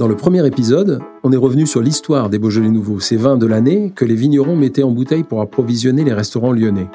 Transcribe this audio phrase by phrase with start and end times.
[0.00, 3.44] Dans le premier épisode, on est revenu sur l'histoire des Beaujolais nouveaux, ces vins de
[3.44, 6.88] l'année que les vignerons mettaient en bouteille pour approvisionner les restaurants lyonnais.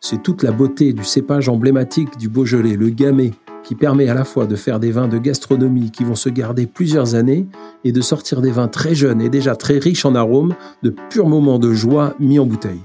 [0.00, 3.32] C'est toute la beauté du cépage emblématique du Beaujolais, le Gamay,
[3.64, 6.64] qui permet à la fois de faire des vins de gastronomie qui vont se garder
[6.64, 7.46] plusieurs années
[7.84, 11.28] et de sortir des vins très jeunes et déjà très riches en arômes, de purs
[11.28, 12.80] moments de joie mis en bouteille.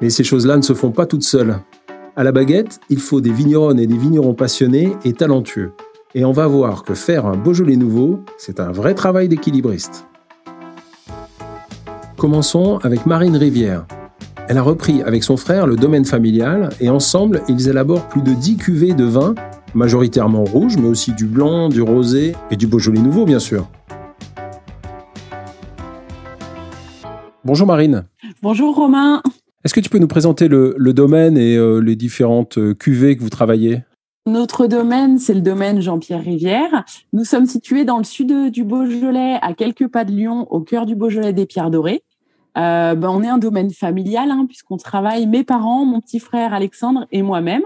[0.00, 1.58] Mais ces choses-là ne se font pas toutes seules.
[2.14, 5.72] À la baguette, il faut des vigneronnes et des vignerons passionnés et talentueux.
[6.18, 10.06] Et on va voir que faire un Beaujolais nouveau, c'est un vrai travail d'équilibriste.
[12.16, 13.84] Commençons avec Marine Rivière.
[14.48, 18.32] Elle a repris avec son frère le domaine familial et ensemble, ils élaborent plus de
[18.32, 19.34] 10 cuvées de vin,
[19.74, 23.68] majoritairement rouges, mais aussi du blanc, du rosé et du Beaujolais nouveau, bien sûr.
[27.44, 28.04] Bonjour Marine.
[28.40, 29.20] Bonjour Romain.
[29.64, 33.22] Est-ce que tu peux nous présenter le, domaine et euh, les différentes euh, cuvées que
[33.22, 33.82] vous travaillez?
[34.26, 36.84] Notre domaine, c'est le domaine Jean-Pierre Rivière.
[37.12, 40.84] Nous sommes situés dans le sud du Beaujolais, à quelques pas de Lyon, au cœur
[40.84, 42.02] du Beaujolais des Pierres Dorées.
[42.58, 46.54] Euh, ben, on est un domaine familial, hein, puisqu'on travaille mes parents, mon petit frère
[46.54, 47.62] Alexandre et moi-même.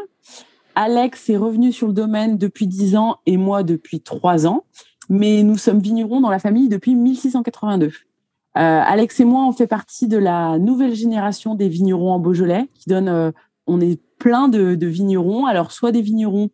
[0.74, 4.64] Alex est revenu sur le domaine depuis 10 ans et moi depuis 3 ans.
[5.08, 7.86] Mais nous sommes vignerons dans la famille depuis 1682.
[7.86, 7.90] Euh,
[8.54, 12.88] Alex et moi, on fait partie de la nouvelle génération des vignerons en Beaujolais, qui
[12.88, 13.30] donne, euh,
[13.66, 15.46] on est plein de, vignerons.
[15.46, 16.50] Alors, soit des vignerons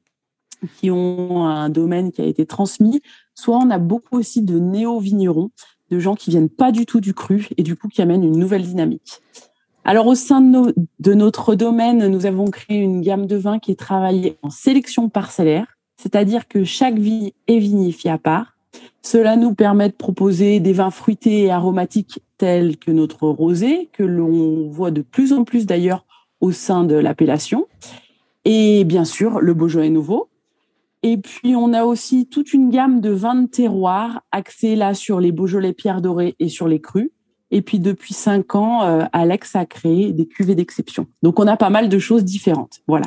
[0.78, 3.02] qui ont un domaine qui a été transmis,
[3.34, 5.50] soit on a beaucoup aussi de néo-vignerons,
[5.90, 8.38] de gens qui viennent pas du tout du cru et du coup qui amènent une
[8.38, 9.20] nouvelle dynamique.
[9.84, 13.72] Alors, au sein de, de notre domaine, nous avons créé une gamme de vins qui
[13.72, 18.56] est travaillée en sélection parcellaire, c'est-à-dire que chaque vie est vinifiée à part.
[19.02, 24.02] Cela nous permet de proposer des vins fruités et aromatiques tels que notre rosé, que
[24.02, 26.05] l'on voit de plus en plus d'ailleurs
[26.40, 27.66] au sein de l'appellation.
[28.44, 30.28] Et bien sûr, le Beaujolais nouveau.
[31.02, 35.20] Et puis, on a aussi toute une gamme de vins de terroir axés là sur
[35.20, 37.10] les Beaujolais Pierre Doré et sur les crus.
[37.50, 41.06] Et puis, depuis cinq ans, euh, Alex a créé des cuvées d'exception.
[41.22, 42.80] Donc, on a pas mal de choses différentes.
[42.88, 43.06] Voilà.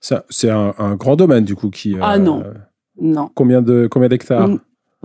[0.00, 1.96] C'est un, grand domaine, du coup, qui.
[2.00, 2.42] ah non.
[2.42, 2.54] Euh,
[3.00, 3.30] non.
[3.34, 4.48] Combien de combien d'hectares?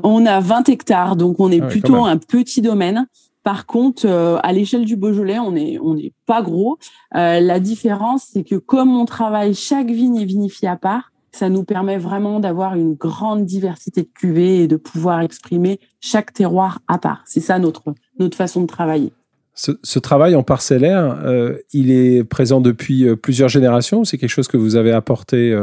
[0.04, 3.08] On, a 20 hectares, donc on est ah plutôt un petit domaine.
[3.44, 6.78] Par contre, euh, à l'échelle du Beaujolais, on n'est on est pas gros.
[7.16, 11.50] Euh, la différence, c'est que comme on travaille chaque vigne est vinifiée à part, ça
[11.50, 16.82] nous permet vraiment d'avoir une grande diversité de cuvées et de pouvoir exprimer chaque terroir
[16.88, 17.24] à part.
[17.26, 17.84] C'est ça notre
[18.20, 19.12] notre façon de travailler.
[19.54, 24.04] Ce, travail en parcellaire, euh, il est présent depuis plusieurs générations.
[24.04, 25.56] C'est quelque chose que vous avez apporté,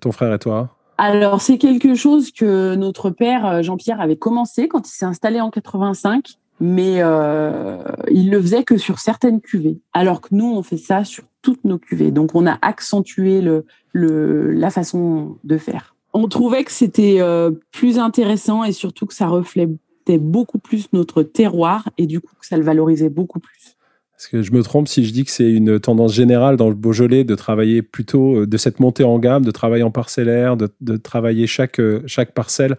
[0.00, 0.76] ton frère et toi?
[0.98, 5.50] Alors, c'est quelque chose que notre père Jean-Pierre avait commencé quand il s'est installé en
[5.50, 7.78] 85 mais euh,
[8.10, 11.64] il le faisait que sur certaines cuvées, alors que nous, on fait ça sur toutes
[11.64, 12.10] nos cuvées.
[12.10, 15.94] Donc, on a accentué le, la façon de faire.
[16.12, 21.22] On trouvait que c'était euh, plus intéressant et surtout que ça reflétait beaucoup plus notre
[21.22, 23.76] terroir et du coup que ça le valorisait beaucoup plus.
[24.20, 26.74] Est-ce que je me trompe si je dis que c'est une tendance générale dans le
[26.74, 30.96] Beaujolais de travailler plutôt euh, de cette montée en gamme, de travailler en parcellaire, de,
[30.98, 32.76] travailler chaque, chaque parcelle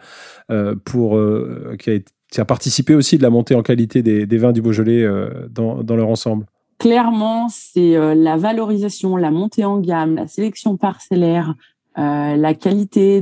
[0.52, 4.02] euh, pour, euh, qui a été qui a participé aussi de la montée en qualité
[4.02, 6.46] des, vins du Beaujolais euh, dans, leur ensemble
[6.80, 11.54] Clairement, c'est euh, la valorisation, la montée en gamme, la sélection parcellaire,
[12.00, 13.22] euh, la qualité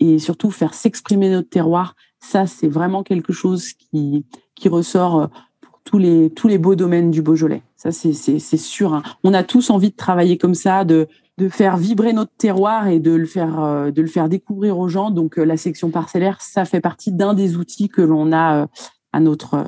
[0.00, 1.94] et surtout faire s'exprimer notre terroir.
[2.18, 4.26] Ça, c'est vraiment quelque chose qui,
[4.56, 7.62] qui ressort pour tous les, tous les beaux domaines du Beaujolais.
[7.76, 8.12] Ça, c'est
[8.56, 8.92] sûr.
[8.92, 9.02] Hein.
[9.22, 11.08] On a tous envie de travailler comme ça, de,
[11.38, 14.88] de faire vibrer notre terroir et de le faire euh, de le faire découvrir aux
[14.88, 15.10] gens.
[15.10, 18.66] Donc euh, la section parcellaire, ça fait partie d'un des outils que l'on a euh,
[19.12, 19.64] à notre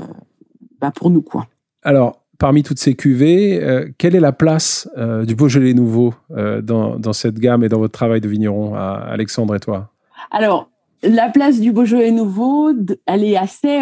[0.81, 1.47] bah, pour nous quoi.
[1.83, 3.63] Alors parmi toutes ces cuvées,
[3.97, 4.89] quelle est la place
[5.23, 9.61] du Beaujolais nouveau dans, dans, cette gamme et dans votre travail de vigneron, Alexandre et
[9.61, 9.91] toi?
[10.33, 10.69] Alors
[11.03, 12.73] la place du Beaujolais nouveau,
[13.07, 13.79] elle est assez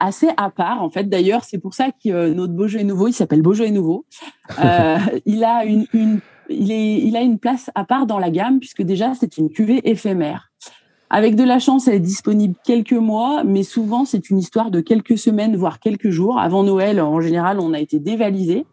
[0.00, 1.04] assez à part en fait.
[1.04, 4.04] D'ailleurs, c'est pour ça que notre Beaujolais nouveau, il s'appelle Beaujolais nouveau.
[5.24, 6.20] il a une, une
[6.58, 10.50] il, a une place à part dans la gamme puisque déjà c'est une cuvée éphémère.
[11.10, 14.80] Avec de la chance, elle est disponible quelques mois, mais souvent c'est une histoire de
[14.80, 16.40] quelques semaines, voire quelques jours.
[16.40, 18.66] Avant Noël, en général, on a été dévalisé.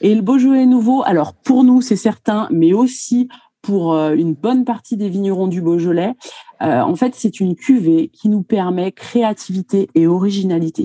[0.00, 3.28] Et le Beaujolais nouveau, alors pour nous c'est certain, mais aussi
[3.62, 6.14] pour euh, une bonne partie des vignerons du Beaujolais,
[6.62, 10.84] euh, en fait c'est une cuvée qui nous permet créativité et originalité.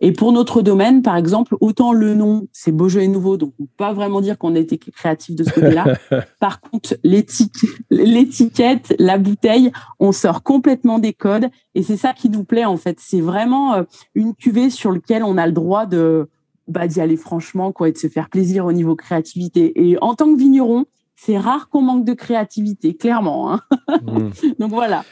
[0.00, 3.72] Et pour notre domaine, par exemple, autant le nom, c'est Beaujolais Nouveau, donc on peut
[3.76, 5.98] pas vraiment dire qu'on a été créatif de ce côté-là.
[6.40, 12.44] par contre, l'étiquette, la bouteille, on sort complètement des codes et c'est ça qui nous
[12.44, 12.96] plaît en fait.
[12.98, 13.82] C'est vraiment euh,
[14.14, 16.28] une cuvée sur laquelle on a le droit de
[16.66, 19.72] bah, d'y aller franchement quoi et de se faire plaisir au niveau créativité.
[19.76, 20.86] Et en tant que vigneron,
[21.16, 23.52] c'est rare qu'on manque de créativité, clairement.
[23.52, 23.60] Hein.
[24.02, 24.30] Mmh.
[24.58, 25.04] donc voilà.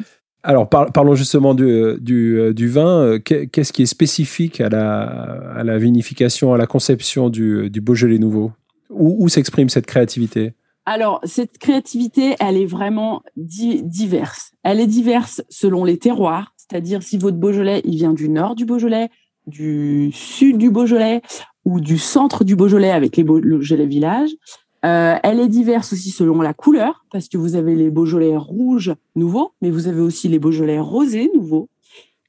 [0.43, 3.19] Alors parlons justement du, du, vin.
[3.19, 8.53] Qu'est-ce qui est spécifique à la, vinification, à la conception du, du Beaujolais nouveau?
[8.91, 10.55] Où, s'exprime cette créativité?
[10.87, 14.53] Alors, cette créativité, elle est vraiment diverse.
[14.63, 18.65] Elle est diverse selon les terroirs, c'est-à-dire si votre Beaujolais, il vient du nord du
[18.65, 19.11] Beaujolais,
[19.47, 21.21] du sud du Beaujolais
[21.65, 24.31] ou du centre du Beaujolais avec les Beaujolais villages.
[24.85, 28.95] Euh, elle est diverse aussi selon la couleur, parce que vous avez les Beaujolais rouges
[29.17, 31.69] nouveaux, mais vous avez aussi les Beaujolais rosés nouveaux.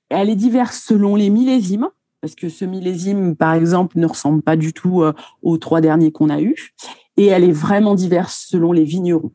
[0.10, 1.90] Elle est diverse selon les millésimes,
[2.22, 5.13] parce que ce millésime, par exemple, ne ressemble pas du tout euh,
[5.44, 6.74] aux trois derniers qu'on a eus.
[7.18, 9.31] Et elle est vraiment diverse selon les vignerons.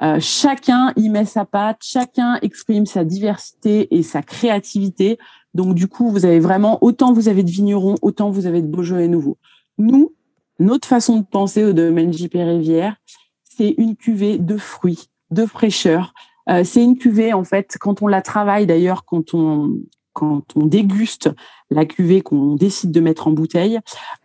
[0.00, 5.18] Euh, chacun y met sa patte, chacun exprime sa diversité et sa créativité.
[5.54, 8.68] Donc du coup, vous avez vraiment autant vous avez de vignerons, autant vous avez de
[8.68, 9.38] Beaujolais nouveaux.
[9.76, 10.14] Nous,
[10.58, 12.96] notre façon de penser au domaine JP Rivière,
[13.44, 16.14] c'est une cuvée de fruits, de fraîcheur.
[16.48, 19.72] Euh, c'est une cuvée, en fait, quand on la travaille d'ailleurs, quand on,
[20.12, 21.30] quand on déguste
[21.70, 23.78] la cuvée qu'on décide de mettre en bouteille,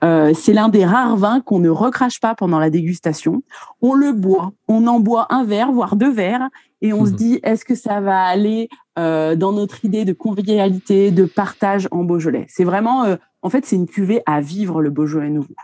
[0.03, 3.43] euh, c'est l'un des rares vins qu'on ne recrache pas pendant la dégustation.
[3.81, 6.47] On le boit, on en boit un verre, voire deux verres,
[6.81, 7.15] et on se mmh.
[7.15, 12.03] dit est-ce que ça va aller euh, dans notre idée de convivialité, de partage en
[12.03, 12.45] Beaujolais?
[12.47, 15.55] C'est vraiment, en fait, c'est une cuvée à vivre le Beaujolais nouveau.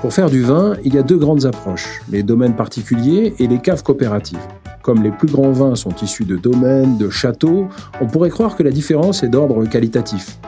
[0.00, 3.58] Pour faire du vin, il y a deux grandes approches, les domaines particuliers et les
[3.58, 4.38] caves coopératives.
[4.80, 7.66] Comme les plus grands vins sont issus de domaines, de châteaux,
[8.00, 10.38] on pourrait croire que la différence est d'ordre qualitatif.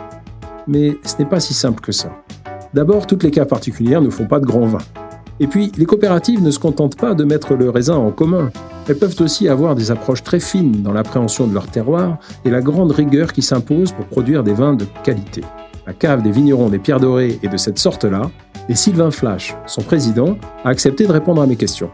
[0.69, 2.13] Mais ce n'est pas si simple que ça.
[2.75, 4.79] D'abord, toutes les caves particulières ne font pas de grands vins.
[5.41, 8.53] Et puis, les coopératives ne se contentent pas de mettre le raisin en commun.
[8.89, 12.61] Elles peuvent aussi avoir des approches très fines dans l'appréhension de leur terroir et la
[12.61, 15.43] grande rigueur qui s'impose pour produire des vins de qualité.
[15.89, 18.31] La cave des vignerons des Pierres Dorées est de cette sorte-là,
[18.69, 21.91] et Sylvain Flash, son président, a accepté de répondre à mes questions.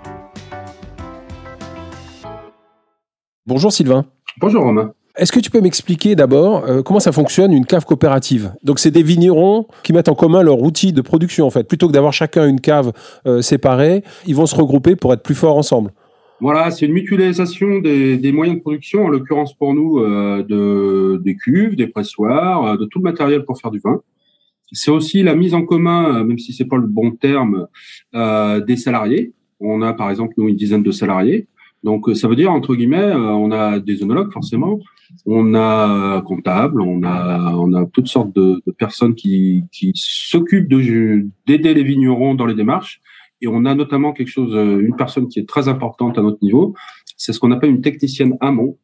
[3.47, 4.05] Bonjour Sylvain.
[4.39, 4.93] Bonjour Romain.
[5.17, 8.53] Est-ce que tu peux m'expliquer d'abord euh, comment ça fonctionne une cave coopérative?
[8.63, 11.67] Donc c'est des vignerons qui mettent en commun leur outil de production en fait.
[11.67, 12.93] Plutôt que d'avoir chacun une cave
[13.27, 15.93] euh, séparée, ils vont se regrouper pour être plus forts ensemble.
[16.41, 21.35] Voilà, c'est une mutualisation des, moyens de production, en l'occurrence pour nous euh, de, des
[21.35, 24.03] cuves, des pressoirs, de tout le matériel pour faire du vin.
[24.73, 27.69] C'est aussi la mise en commun, euh, même si c'est pas le bon terme,
[28.15, 29.33] euh, des salariés.
[29.61, 31.47] On a par exemple nous une dizaine de salariés.
[31.85, 34.81] Donc euh, ça veut dire entre guillemets, euh, on a des œnologues forcément,
[35.25, 40.69] on a comptables, on a on a toutes sortes de, de personnes qui qui s'occupent
[40.69, 43.01] de d'aider les vignerons dans les démarches.
[43.43, 46.75] Et on a notamment quelque chose, une personne qui est très importante à notre niveau,
[47.17, 48.79] c'est ce qu'on appelle une technicienne amont,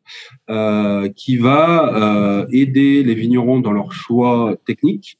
[0.50, 5.19] euh, qui va euh, aider les vignerons dans leurs choix techniques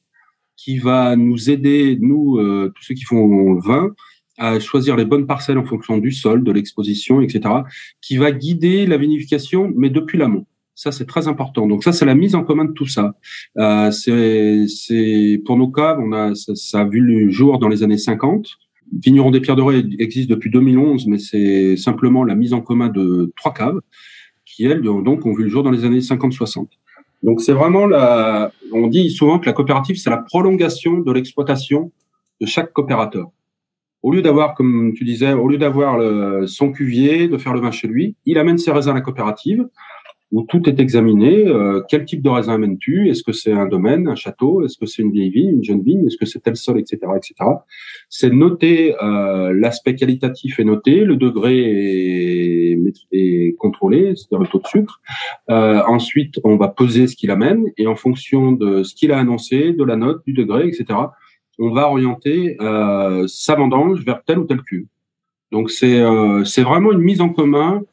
[0.55, 3.91] qui va nous aider, nous, euh, tous ceux qui font le vin,
[4.37, 7.53] à choisir les bonnes parcelles en fonction du sol, de l'exposition, etc.,
[8.01, 10.45] qui va guider la vinification, mais depuis l'amont.
[10.75, 11.67] Ça, c'est très important.
[11.67, 13.15] Donc ça, c'est la mise en commun de tout ça.
[13.57, 17.97] Euh, c'est, pour nos caves, on a, ça, a vu le jour dans les années
[17.97, 18.47] 50.
[19.03, 23.31] Vigneron des Pierres Dorées existe depuis 2011, mais c'est simplement la mise en commun de
[23.37, 23.79] trois caves
[24.45, 26.67] qui, elles, donc, ont vu le jour dans les années 50-60.
[27.23, 31.91] Donc c'est vraiment la, on dit souvent que la coopérative c'est la prolongation de l'exploitation
[32.41, 33.27] de chaque coopérateur.
[34.01, 35.97] Au lieu d'avoir, comme tu disais, au lieu d'avoir
[36.45, 39.65] son cuvier, de faire le vin chez lui, il amène ses raisins à la coopérative
[40.31, 41.47] où tout est examiné.
[41.47, 43.09] Euh, quel type de raisin amènes-tu?
[43.09, 44.65] Est-ce que c'est un domaine, un château?
[44.65, 46.99] Est-ce que c'est une vieille vigne, une jeune vigne Est-ce que c'est tel sol, etc.,
[47.15, 47.35] etc.
[48.09, 48.95] C'est noté.
[49.03, 52.79] Euh, L'aspect qualitatif est noté, le degré est,
[53.11, 55.01] est contrôlé, c'est-à-dire le taux de sucre.
[55.49, 59.19] Euh, ensuite, on va peser ce qu'il amène et en fonction de ce qu'il a
[59.19, 60.99] annoncé, de la note, du degré, etc.
[61.59, 64.87] On va orienter euh, sa vendange vers tel ou tel cuve.
[65.51, 67.83] Donc c'est euh, c'est vraiment une mise en commun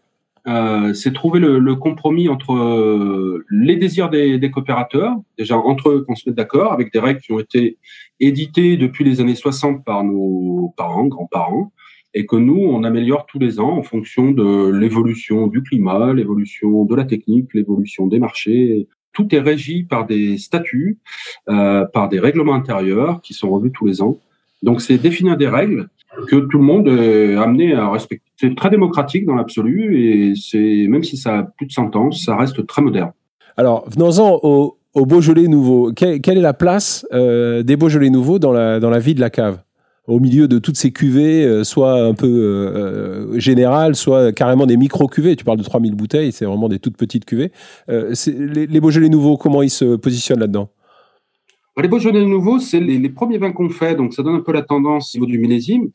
[0.46, 6.14] euh, c'est trouver le, compromis entre euh, les désirs des, coopérateurs, déjà entre eux qu'on
[6.14, 7.76] se mette d'accord, avec des règles qui ont été
[8.20, 11.72] éditées depuis les années 60 par nos parents, grands-parents,
[12.14, 16.84] et que nous, on améliore tous les ans en fonction de l'évolution du climat, l'évolution
[16.84, 18.88] de la technique, l'évolution des marchés.
[19.12, 20.98] Tout est régi par des statuts,
[21.48, 24.18] euh, par des règlements intérieurs qui sont revus tous les ans.
[24.62, 25.88] Donc c'est définir des règles
[26.26, 28.24] que tout le monde est amené à respecter.
[28.36, 32.10] C'est très démocratique dans l'absolu et c'est même si ça a plus de 100 ans,
[32.10, 33.12] ça reste très moderne.
[33.56, 35.92] Alors, venons-en au, Beaujolais nouveau.
[35.92, 39.30] Quelle, est la place euh, des Beaujolais nouveaux dans la, dans la vie de la
[39.30, 39.58] cave?
[40.06, 44.76] Au milieu de toutes ces cuvées, euh, soit un peu euh, générales, soit carrément des
[44.76, 45.36] micro-cuvées.
[45.36, 47.52] Tu parles de 3000 bouteilles, c'est vraiment des toutes petites cuvées.
[47.86, 50.70] les, les Beaujolais nouveaux, comment ils se positionnent là-dedans?
[51.80, 54.62] Les Beaujolais nouveaux, c'est les, premiers vins qu'on fait, donc ça donne un peu la
[54.62, 55.90] tendance au niveau du millésime.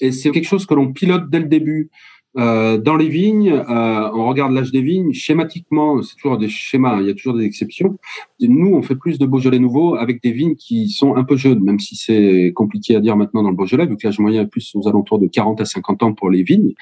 [0.00, 1.90] Et c'est quelque chose que l'on pilote dès le début.
[2.38, 5.12] Euh, dans les vignes, euh, on regarde l'âge des vignes.
[5.14, 7.00] Schématiquement, c'est toujours des schémas.
[7.00, 7.98] Il y a toujours des exceptions.
[8.40, 11.62] Nous, on fait plus de Beaujolais nouveau avec des vignes qui sont un peu jeunes,
[11.64, 14.46] même si c'est compliqué à dire maintenant dans le Beaujolais, vu que l'âge moyen est
[14.48, 16.74] plus aux alentours de 40 à 50 ans pour les vignes.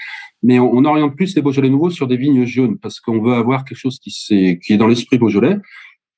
[0.42, 3.34] Mais on, on oriente plus les Beaujolais nouveaux sur des vignes jeunes parce qu'on veut
[3.34, 5.58] avoir quelque chose qui, est, qui est dans l'esprit Beaujolais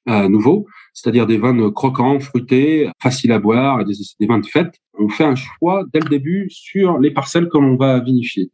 [0.08, 4.80] euh, nouveau, c'est-à-dire des vins croquants, fruités, faciles à boire, des, des vins de fête.
[4.98, 8.50] On fait un choix dès le début sur les parcelles que l'on va vinifier.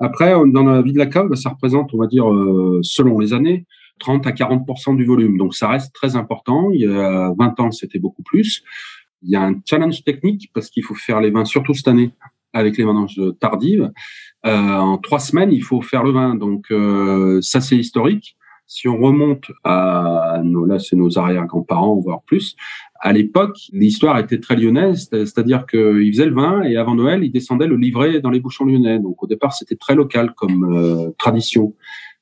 [0.00, 3.32] Après, dans la vie de la cave, ça représente, on va dire, euh, selon les
[3.32, 3.66] années,
[4.00, 5.38] 30 à 40% du volume.
[5.38, 6.70] Donc, ça reste très important.
[6.72, 8.64] Il y a 20 ans, c'était beaucoup plus.
[9.22, 12.10] Il y a un challenge technique parce qu'il faut faire les vins, surtout cette année,
[12.52, 13.92] avec les vendanges tardives.
[14.44, 16.34] Euh, en trois semaines, il faut faire le vin.
[16.34, 18.36] Donc, euh, ça, c'est historique.
[18.66, 22.56] Si on remonte à nos, là, c'est nos arrière-grands-parents, voire plus,
[23.00, 27.30] à l'époque, l'histoire était très lyonnaise, c'est-à-dire qu'ils faisaient le vin et avant Noël, ils
[27.30, 28.98] descendaient le livret dans les bouchons lyonnais.
[28.98, 31.74] Donc au départ, c'était très local comme euh, tradition.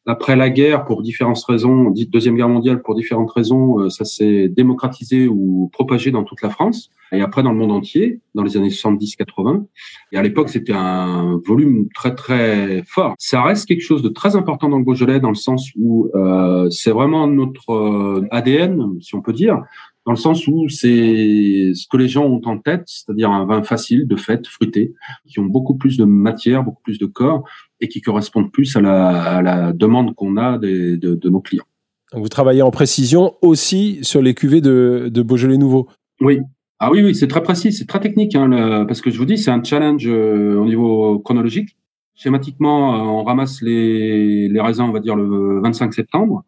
[0.07, 4.05] Après la guerre, pour différentes raisons, dite deuxième guerre mondiale, pour différentes raisons, euh, ça
[4.05, 8.43] s'est démocratisé ou propagé dans toute la France et après dans le monde entier, dans
[8.43, 9.65] les années 70-80.
[10.13, 13.15] Et à l'époque, c'était un volume très très fort.
[13.19, 16.69] Ça reste quelque chose de très important dans le Beaujolais, dans le sens où euh,
[16.71, 19.63] c'est vraiment notre euh, ADN, si on peut dire
[20.07, 23.63] dans le sens où c'est ce que les gens ont en tête, c'est-à-dire un vin
[23.63, 24.93] facile, de fête, fruité,
[25.27, 27.45] qui ont beaucoup plus de matière, beaucoup plus de corps
[27.81, 31.64] et qui correspondent plus à la, demande qu'on a de, nos clients.
[32.12, 35.88] Vous travaillez en précision aussi sur les cuvées de, Beaujolais Nouveau.
[36.21, 36.40] Oui.
[36.81, 39.38] Ah oui, oui, c'est très précis, c'est très technique, hein, parce que je vous dis,
[39.38, 41.76] c'est un challenge euh, au niveau chronologique.
[42.14, 46.45] Schématiquement, euh, on ramasse les, les raisins, on va dire le 25 septembre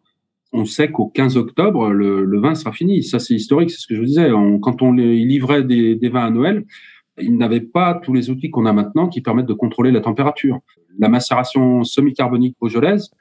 [0.53, 3.03] on sait qu'au 15 octobre, le, vin sera fini.
[3.03, 4.29] Ça, c'est historique, c'est ce que je vous disais.
[4.61, 6.65] quand on les, livrait des, vins à Noël,
[7.19, 10.59] ils n'avaient pas tous les outils qu'on a maintenant qui permettent de contrôler la température.
[10.99, 13.11] La macération semi-carbonique beaujolaise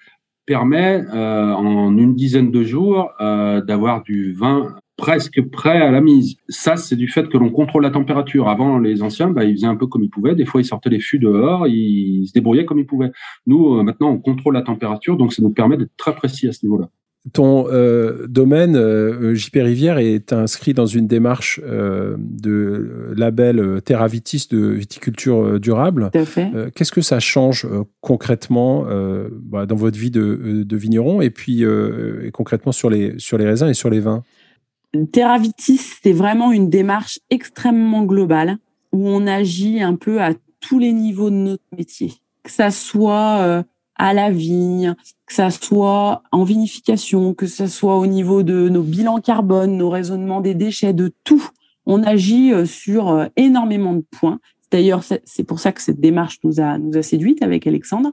[0.46, 6.00] permet euh, en une dizaine de jours euh, d'avoir du vin presque prêt à la
[6.00, 6.36] mise.
[6.48, 8.48] Ça, c'est du fait que l'on contrôle la température.
[8.48, 10.34] Avant, les anciens, bah, ils faisaient un peu comme ils pouvaient.
[10.34, 13.12] Des fois, ils sortaient les fûts dehors, ils se débrouillaient comme ils pouvaient.
[13.46, 16.52] Nous, euh, maintenant, on contrôle la température, donc ça nous permet d'être très précis à
[16.52, 16.88] ce niveau-là.
[17.33, 24.47] Ton euh, domaine, euh, JP Rivière, est inscrit dans une démarche euh, de label Terravitis
[24.49, 26.11] de viticulture durable.
[26.75, 27.66] Qu'est-ce que ça change
[28.00, 28.87] concrètement
[29.33, 31.64] bah, dans votre vie de, vigneron et puis
[32.33, 34.23] concrètement sur les, sur les raisins et sur les vins?
[35.12, 38.59] Terravitis, c'est vraiment une démarche extrêmement globale
[38.92, 42.12] où on agit un peu à tous les niveaux de notre métier.
[42.42, 43.64] Que ça soit
[43.98, 44.94] à la vigne,
[45.26, 49.90] que ça soit en vinification, que ça soit au niveau de nos bilans carbone, nos
[49.90, 51.48] raisonnements des déchets, de tout.
[51.86, 54.38] On agit euh, sur euh, énormément de points.
[54.70, 58.10] D'ailleurs, c'est pour ça que cette démarche nous a nous a séduite avec Alexandre.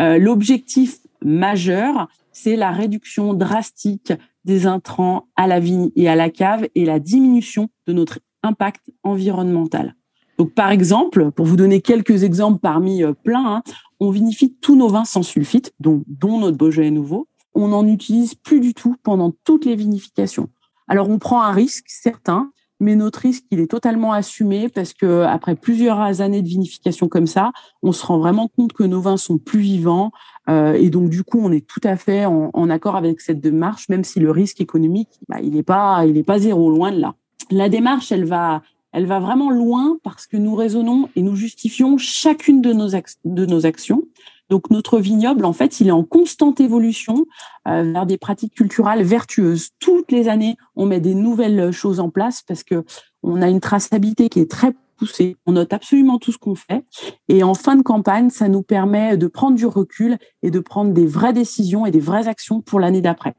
[0.00, 4.12] Euh, L'objectif majeur, c'est la réduction drastique
[4.44, 8.90] des intrants à la vigne et à la cave et la diminution de notre impact
[9.04, 9.94] environnemental.
[10.36, 13.62] Donc, par exemple, pour vous donner quelques exemples parmi plein, hein,
[14.00, 17.28] on vinifie tous nos vins sans sulfite, dont, notre Beaujolais nouveau.
[17.54, 20.48] On n'en utilise plus du tout pendant toutes les vinifications.
[20.88, 25.22] Alors on prend un risque, certain, mais notre risque, il est totalement assumé parce que
[25.22, 29.16] après plusieurs années de vinification comme ça, on se rend vraiment compte que nos vins
[29.16, 30.10] sont plus vivants
[30.48, 33.88] euh, et donc du coup, on est tout à fait en, accord avec cette démarche,
[33.88, 37.14] même si le risque économique, bah, il n'est pas, il pas zéro, loin de là.
[37.50, 38.62] La démarche, elle va,
[38.94, 42.90] elle va vraiment loin parce que nous raisonnons et nous justifions chacune de nos,
[43.24, 44.04] de nos actions.
[44.50, 47.26] Donc notre vignoble, en fait, il est en constante évolution
[47.66, 49.70] euh, vers des pratiques culturelles vertueuses.
[49.80, 52.84] Toutes les années, on met des nouvelles choses en place parce que
[53.24, 55.36] on a une traçabilité qui est très poussée.
[55.44, 56.84] On note absolument tout ce qu'on fait.
[57.28, 60.92] Et en fin de campagne, ça nous permet de prendre du recul et de prendre
[60.92, 63.34] des vraies décisions et des vraies actions pour l'année d'après.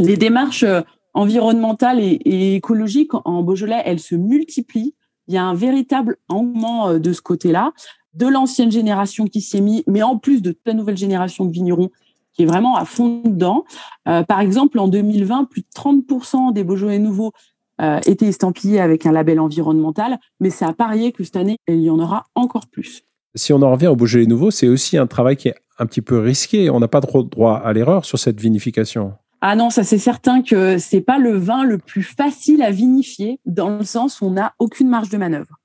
[0.00, 0.82] Les démarches euh,
[1.14, 4.92] environnementales et, et écologiques en Beaujolais, elles se multiplient
[5.28, 7.72] il y a un véritable engouement euh, de ce côté-là,
[8.14, 11.52] de l'ancienne génération qui s'est mis, mais en plus de toute la nouvelle génération de
[11.52, 11.90] vignerons
[12.32, 13.64] qui est vraiment à fond dedans.
[14.08, 17.32] Euh, par exemple, en 2020, plus de 30% des Beaujolais nouveaux
[17.80, 21.80] euh, étaient estampillés avec un label environnemental, mais c'est à parier que cette année, il
[21.80, 23.02] y en aura encore plus.
[23.34, 26.00] Si on en revient au Beaujolais nouveau, c'est aussi un travail qui est un petit
[26.00, 26.70] peu risqué.
[26.70, 29.14] On n'a pas trop droit à l'erreur sur cette vinification.
[29.40, 33.38] Ah non, ça c'est certain que c'est pas le vin le plus facile à vinifier
[33.46, 35.58] dans le sens où on n'a aucune marge de manœuvre.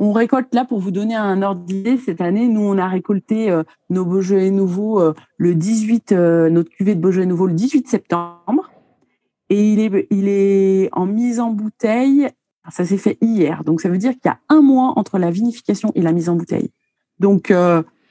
[0.00, 2.48] On récolte là pour vous donner un ordre d'idée cette année.
[2.48, 7.00] Nous, on a récolté euh, nos Beaujolais nouveaux euh, le 18, euh, notre cuvée de
[7.00, 8.72] Beaujolais nouveau le 18 septembre,
[9.50, 12.28] et il est il est en mise en bouteille.
[12.70, 15.30] Ça s'est fait hier, donc ça veut dire qu'il y a un mois entre la
[15.30, 16.70] vinification et la mise en bouteille.
[17.18, 17.52] Donc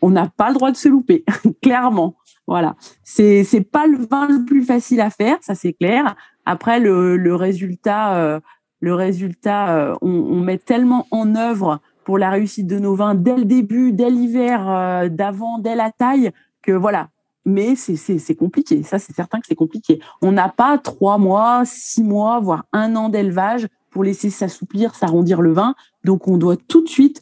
[0.02, 1.24] on n'a pas le droit de se louper,
[1.62, 2.16] clairement.
[2.50, 6.16] Voilà, c'est c'est pas le vin le plus facile à faire, ça c'est clair.
[6.48, 8.40] Après le, le résultat, euh,
[8.80, 13.36] le résultat, euh, on, met tellement en œuvre pour la réussite de nos vins dès
[13.36, 16.32] le début, dès l'hiver, euh, d'avant, dès la taille,
[16.64, 17.10] que voilà.
[17.46, 20.00] Mais c'est c'est compliqué, ça c'est certain que c'est compliqué.
[20.24, 25.42] On n'a pas trois mois, six mois, voire un an d'élevage pour laisser s'assouplir, s'arrondir
[25.42, 25.76] le vin.
[26.04, 27.22] Donc on doit tout de suite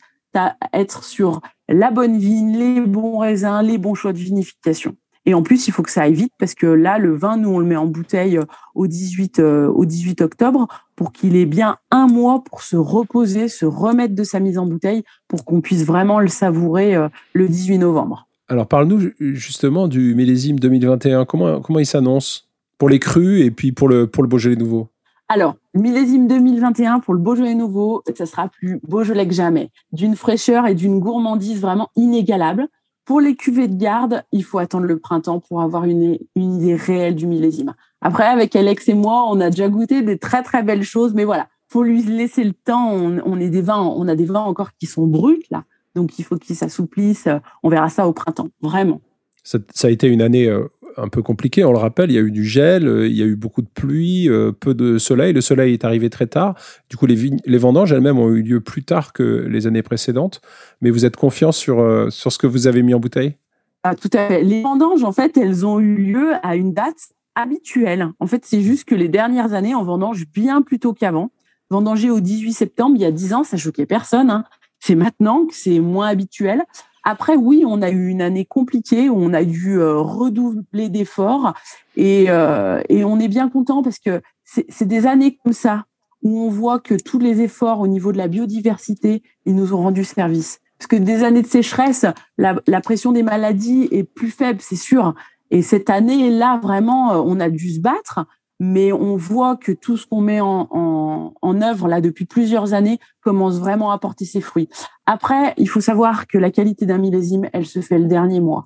[0.71, 4.95] être sur la bonne vigne, les bons raisins, les bons choix de vinification.
[5.27, 7.49] Et en plus, il faut que ça aille vite parce que là, le vin, nous,
[7.49, 11.45] on le met en bouteille euh, au 18, euh, au 18 octobre pour qu'il ait
[11.45, 15.59] bien un mois pour se reposer, se remettre de sa mise en bouteille pour qu'on
[15.59, 18.25] puisse vraiment le savourer euh, le 18 novembre.
[18.47, 21.25] Alors, parle-nous justement du millésime 2021.
[21.25, 24.87] Comment, comment il s'annonce pour les crus et puis pour le, pour le Beaujolais nouveau?
[25.27, 30.67] Alors, millésime 2021 pour le Beaujolais nouveau, ça sera plus Beaujolais que jamais, d'une fraîcheur
[30.67, 32.69] et d'une gourmandise vraiment inégalable.
[33.07, 37.15] Pour les cuvées de garde, il faut attendre le printemps pour avoir une, idée réelle
[37.15, 37.73] du millésime.
[38.01, 41.23] Après, avec Alex et moi, on a déjà goûté des très très belles choses, mais
[41.23, 42.91] voilà, faut lui laisser le temps.
[42.91, 45.63] On, est des vins, on a des vins encore qui sont bruts là,
[45.95, 47.29] donc il faut qu'ils s'assouplissent.
[47.63, 48.99] On verra ça au printemps, vraiment.
[49.45, 52.11] Ça, a été une année euh, un peu compliquée, on le rappelle.
[52.11, 54.51] Il y a eu du gel, euh, il y a eu beaucoup de pluie, euh,
[54.51, 55.33] peu de soleil.
[55.33, 56.55] Le soleil est arrivé très tard.
[56.89, 60.41] Du coup, les, vendanges elles-mêmes ont eu lieu plus tard que les années précédentes.
[60.81, 63.35] Mais vous êtes confiant sur, sur ce que vous avez mis en bouteille?
[63.83, 64.43] Ah, Tout à fait.
[64.43, 68.11] Les vendanges, en fait, elles ont eu lieu à une date habituelle.
[68.19, 71.29] En fait, c'est juste que les dernières années, on vendange bien plus tôt qu'avant.
[71.69, 74.29] Vendanger au 18 septembre, il y a 10 ans, ça choquait personne.
[74.29, 74.45] Hein.
[74.79, 76.63] C'est maintenant que c'est moins habituel.
[77.09, 81.53] Après, oui, on a eu une année compliquée où on a dû euh, redoubler d'efforts
[81.95, 85.85] et, euh, et on est bien content parce que c'est des années comme ça
[86.21, 89.77] où on voit que tous les efforts au niveau de la biodiversité, ils nous ont
[89.77, 90.59] rendu service.
[90.77, 92.05] Parce que des années de sécheresse,
[92.37, 95.15] la, la pression des maladies est plus faible, c'est sûr.
[95.49, 98.25] Et cette année-là, vraiment, euh, on a dû se battre
[98.59, 102.73] mais on voit que tout ce qu'on met en, en, en, œuvre là depuis plusieurs
[102.73, 104.69] années commence vraiment à porter ses fruits.
[105.05, 108.65] Après, il faut savoir que la qualité d'un millésime, elle se fait le dernier mois.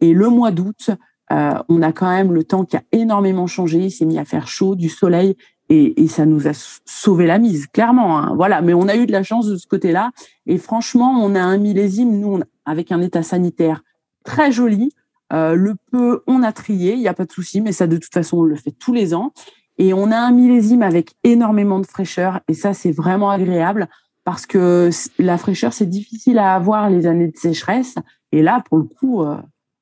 [0.00, 0.90] Et le mois d'août,
[1.32, 3.78] euh, on a quand même le temps qui a énormément changé.
[3.78, 5.36] Il s'est mis à faire chaud, du soleil,
[5.68, 6.52] et, et ça nous a
[6.84, 8.18] sauvé la mise, clairement.
[8.18, 8.34] Hein.
[8.34, 10.10] Voilà, mais on a eu de la chance de ce côté-là.
[10.46, 13.82] Et franchement, on a un millésime, nous, avec un état sanitaire
[14.24, 14.92] très joli.
[15.32, 17.96] Euh, le peu, on a trié, il n'y a pas de souci, mais ça, de
[17.96, 19.32] toute façon, on le fait tous les ans.
[19.78, 23.88] Et on a un millésime avec énormément de fraîcheur, et ça, c'est vraiment agréable
[24.24, 27.94] parce que la fraîcheur, c'est difficile à avoir les années de sécheresse.
[28.32, 29.36] Et là, pour le coup, euh,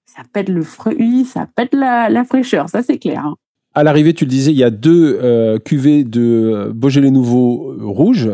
[0.07, 3.25] ça pète le fruit, ça pète la, fraîcheur, ça, c'est clair.
[3.27, 3.35] Hein.
[3.75, 8.31] À l'arrivée, tu le disais, il y a deux euh, cuvées de Beaujolais Nouveau rouge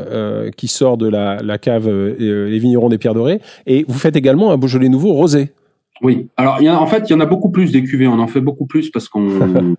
[0.57, 3.40] qui sort de la, la cave Les Vignerons des Pierres Dorées.
[3.66, 5.53] Et vous faites également un Beaujolais Nouveau rosé.
[6.02, 6.28] Oui.
[6.37, 8.07] Alors, il y a, en fait, il y en a beaucoup plus des cuvées.
[8.07, 9.28] On en fait beaucoup plus parce qu'on.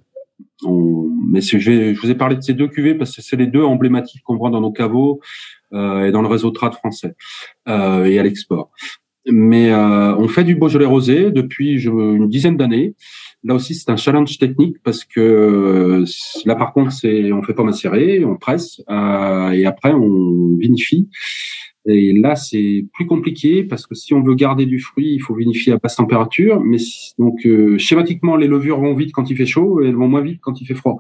[0.63, 3.47] on, mais je, je, vous ai parlé de ces deux cuvées parce que c'est les
[3.47, 5.19] deux emblématiques qu'on voit dans nos caveaux
[5.73, 7.15] euh, et dans le réseau trad français
[7.67, 8.71] euh, et à l'export.
[9.28, 12.93] Mais euh, on fait du Beaujolais rosé depuis je, une dizaine d'années.
[13.43, 16.04] Là aussi, c'est un challenge technique parce que
[16.45, 21.10] là, par contre, c'est on fait pas macérer, on presse euh, et après on vinifie.
[21.88, 25.36] Et là, c'est plus compliqué parce que si on veut garder du fruit, il faut
[25.36, 26.60] vinifier à basse température.
[26.62, 26.78] Mais
[27.19, 30.21] donc euh, schématiquement, les levures vont vite quand il fait chaud et elles vont moins
[30.21, 30.98] vite quand il fait froid.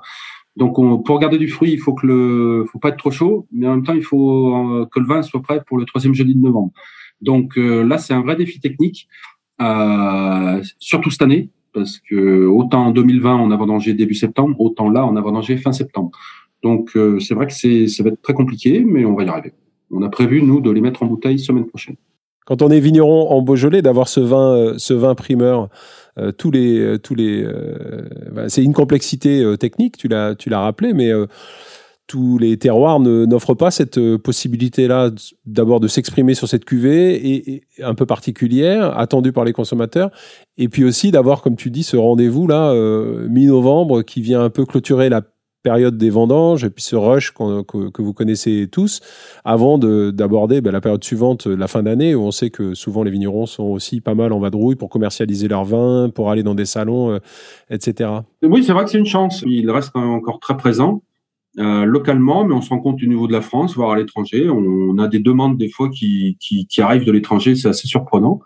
[0.55, 3.47] Donc on, pour garder du fruit, il faut que le, faut pas être trop chaud,
[3.51, 6.13] mais en même temps, il faut euh, que le vin soit prêt pour le troisième
[6.13, 6.71] jeudi de novembre.
[7.19, 9.07] Donc euh, là, c'est un vrai défi technique,
[10.79, 15.05] surtout cette année, parce que autant en 2020 on a vendangé début septembre, autant là
[15.05, 16.11] on a vendangé fin septembre.
[16.61, 19.53] Donc c'est vrai que c'est, ça va être très compliqué, mais on va y arriver
[19.91, 21.95] on a prévu, nous, de les mettre en bouteille semaine prochaine.
[22.45, 25.69] Quand on est vigneron en Beaujolais, d'avoir ce vin, euh, ce vin primeur,
[26.19, 27.45] euh, tous les, euh, tous les,
[28.31, 31.11] bah, c'est une complexité technique, tu l'as, tu l'as rappelé, mais
[32.07, 35.09] tous les terroirs n'offrent pas cette possibilité-là,
[35.47, 40.11] d'abord de s'exprimer sur cette cuvée et, un peu particulière, attendue par les consommateurs,
[40.57, 42.73] et puis aussi d'avoir, comme tu dis, ce rendez-vous là
[43.27, 45.21] mi-novembre qui vient un peu clôturer la
[45.65, 49.01] période des vendanges et puis ce rush que, vous connaissez tous
[49.43, 53.09] avant d'aborder ben, la période suivante, la fin d'année, où on sait que souvent les
[53.09, 56.65] vignerons sont aussi pas mal en vadrouille pour commercialiser leur vin, pour aller dans des
[56.65, 57.19] salons, euh,
[57.71, 58.11] etc.
[58.43, 59.43] Oui, c'est vrai que c'est une chance.
[59.47, 61.01] Il reste encore très présent.
[61.57, 64.47] Euh, localement, mais on se rend compte au niveau de la France, voire à l'étranger.
[64.49, 68.39] On, a des demandes des fois qui, qui arrivent de l'étranger, c'est assez surprenant.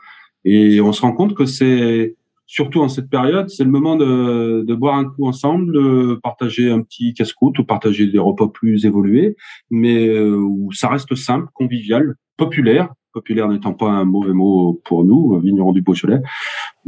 [0.46, 2.16] Et on se rend compte que c'est
[2.50, 6.82] surtout en cette période, c'est le moment de, boire un coup ensemble, de partager un
[6.82, 9.36] petit casse-croûte ou partager des repas plus évolués,
[9.70, 15.06] mais euh, où ça reste simple, convivial, populaire, populaire n'étant pas un mauvais mot pour
[15.06, 16.22] nous, vignerons du Beaujolais.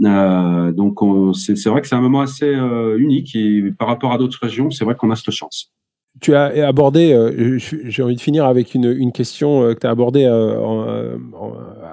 [0.04, 0.98] Euh, donc
[1.36, 4.72] c'est vrai que c'est un moment assez euh, unique et par rapport à d'autres régions,
[4.72, 5.72] c'est vrai qu'on a cette chance.
[6.20, 10.26] Tu as abordé, euh, j'ai envie de finir avec une, question que tu as abordée
[10.26, 11.18] euh,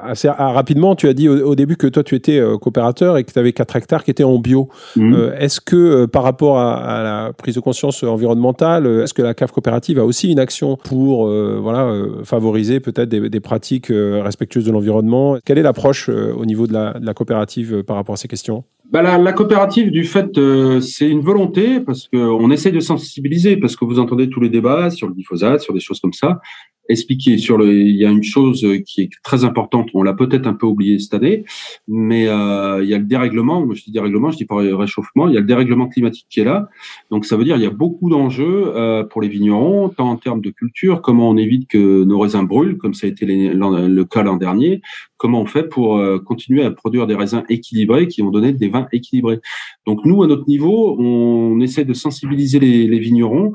[0.08, 0.94] assez ah, rapidement.
[0.94, 3.76] Tu as dit au, début que toi, tu étais coopérateur et que tu avais 4
[3.76, 4.68] hectares qui étaient en bio.
[4.96, 5.14] Mmh.
[5.38, 9.98] est-ce que par rapport à, la prise de conscience environnementale, est-ce que la CAF coopérative
[9.98, 11.92] a aussi une action pour voilà,
[12.24, 15.38] favoriser peut-être des, des, pratiques respectueuses de l'environnement?
[15.44, 18.64] Quelle est l'approche au niveau de la, de la coopérative par rapport à ces questions?
[18.90, 23.58] Bah la, la, coopérative, du fait, euh, c'est une volonté parce qu'on essaie de sensibiliser,
[23.58, 26.40] parce que vous entendez tous les débats sur le glyphosate, sur des choses comme ça
[26.88, 27.72] expliquer sur le.
[27.72, 29.90] Il y a une chose qui est très importante.
[29.94, 31.44] On l'a peut-être un peu oublié cette année,
[31.86, 33.66] mais euh, il y a le dérèglement.
[33.72, 35.28] Je dis dérèglement, je dis pas réchauffement.
[35.28, 36.68] Il y a le dérèglement climatique qui est là.
[37.10, 40.16] Donc ça veut dire il y a beaucoup d'enjeux euh, pour les vignerons, tant en
[40.16, 44.04] termes de culture, comment on évite que nos raisins brûlent, comme ça a été le
[44.04, 44.80] cas l'an dernier.
[45.18, 48.68] Comment on fait pour euh, continuer à produire des raisins équilibrés qui vont donner des
[48.68, 49.40] vins équilibrés.
[49.84, 53.52] Donc nous, à notre niveau, on essaie de sensibiliser les, vignerons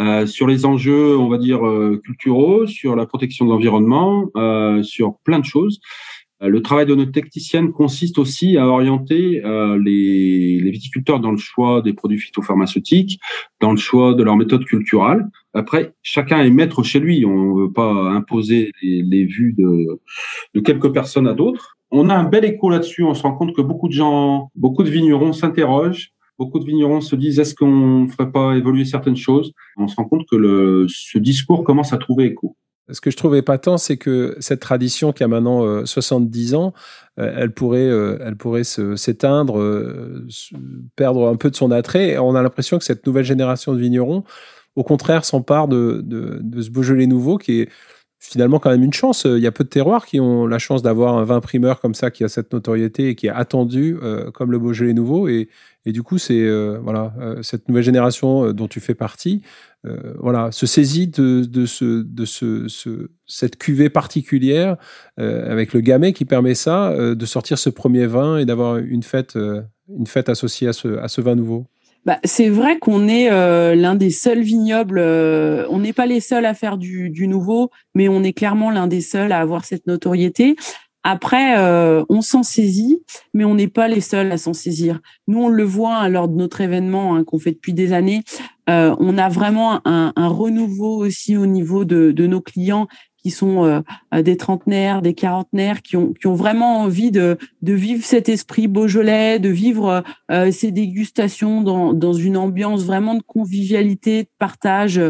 [0.00, 4.82] euh, sur les enjeux, on va dire euh, culturels sur la protection de l'environnement, euh,
[4.82, 5.80] sur plein de choses.
[6.42, 11.36] Euh, le travail de notre technicienne consiste aussi à orienter euh, les, viticulteurs dans le
[11.36, 13.20] choix des produits phytopharmaceutiques,
[13.60, 15.26] dans le choix de leur méthode culturelle.
[15.54, 17.24] Après, chacun est maître chez lui.
[17.24, 21.76] On ne veut pas imposer les, vues de, quelques personnes à d'autres.
[21.90, 23.04] On a un bel écho là-dessus.
[23.04, 26.10] On se rend compte que beaucoup de gens, beaucoup de vignerons s'interrogent.
[26.36, 29.52] Beaucoup de vignerons se disent est-ce qu'on ne ferait pas évoluer certaines choses?
[29.76, 32.56] On se rend compte que ce discours commence à trouver écho.
[32.90, 36.56] Ce que je trouvais pas tant, c'est que cette tradition qui a maintenant 70 euh,
[36.56, 36.74] ans,
[37.18, 39.54] euh, elle pourrait, euh, elle pourrait s'éteindre,
[40.94, 42.18] perdre un peu de son attrait.
[42.18, 44.24] on a l'impression que cette nouvelle génération de vignerons,
[44.76, 47.68] au contraire, s'empare de, de, de, ce nouveau qui est
[48.30, 49.24] finalement quand même une chance.
[49.24, 51.94] Il y a peu de terroirs qui ont la chance d'avoir un vin primeur comme
[51.94, 53.96] ça, qui a cette notoriété et qui est attendu
[54.32, 55.28] comme le Beaujolais nouveau.
[55.28, 55.48] Et,
[55.86, 59.42] du coup, c'est voilà cette nouvelle génération dont tu fais partie
[59.86, 64.76] euh, voilà, se saisit de, ce, de ce, ce, cette cuvée particulière
[65.20, 68.78] euh, avec le gamay qui permet ça, euh, de sortir ce premier vin et d'avoir
[68.78, 71.66] une fête, une fête associée à ce, à ce vin nouveau.
[72.04, 76.54] Bah, c'est vrai qu'on est l'un des seuls vignobles, on n'est pas les seuls à
[76.54, 80.56] faire du, du nouveau, mais on est clairement l'un des seuls à avoir cette notoriété.
[81.02, 81.56] Après,
[82.08, 85.00] on s'en saisit, mais on n'est pas les seuls à s'en saisir.
[85.28, 88.22] Nous, on le voit hein, lors de notre événement hein, qu'on fait depuis des années.
[88.70, 92.88] Euh, on a vraiment un, renouveau aussi au niveau de, nos clients
[93.24, 97.72] qui sont euh, des trentenaires, des quarantenaires, qui ont, qui ont vraiment envie de, de
[97.72, 103.22] vivre cet esprit Beaujolais, de vivre euh, ces dégustations dans, dans une ambiance vraiment de
[103.22, 105.00] convivialité, de partage.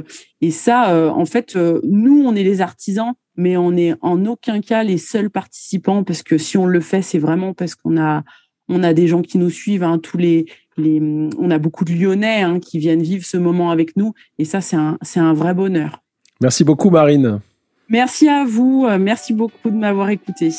[0.40, 4.84] Et ça, en fait, nous, on est les artisans, mais on n'est en aucun cas
[4.84, 8.22] les seuls participants, parce que si on le fait, c'est vraiment parce qu'on a
[8.68, 10.46] on a des gens qui nous suivent, hein, tous les,
[10.78, 14.12] on a beaucoup de Lyonnais hein, qui viennent vivre ce moment avec nous.
[14.38, 16.02] Et ça, c'est un, c'est un vrai bonheur.
[16.40, 17.40] Merci beaucoup, Marine.
[17.88, 18.86] Merci à vous.
[18.88, 20.52] Euh, merci beaucoup de m'avoir écouté.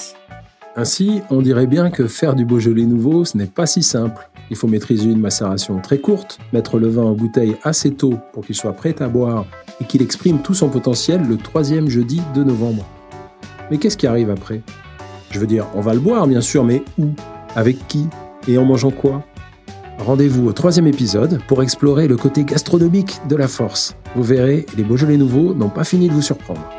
[0.75, 4.29] Ainsi, on dirait bien que faire du Beaujolais nouveau, ce n'est pas si simple.
[4.49, 8.45] Il faut maîtriser une macération très courte, mettre le vin en bouteille assez tôt pour
[8.45, 9.45] qu'il soit prêt à boire
[9.81, 12.85] et qu'il exprime tout son potentiel le troisième jeudi de novembre.
[13.71, 14.61] Mais qu'est-ce qui arrive après?
[15.31, 17.07] Je veux dire, on va le boire bien sûr, mais où?
[17.55, 18.07] Avec qui?
[18.47, 19.23] Et en mangeant quoi?
[19.97, 23.95] Rendez-vous au troisième épisode pour explorer le côté gastronomique de la force.
[24.13, 26.69] Vous verrez, les Beaujolais nouveaux n'ont pas fini de vous surprendre.